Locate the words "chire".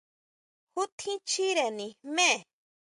1.29-1.65